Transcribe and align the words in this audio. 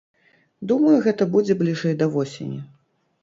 Думаю, 0.69 0.93
гэта 1.07 1.27
будзе 1.35 1.55
бліжэй 1.61 1.93
да 2.01 2.09
восені. 2.15 2.57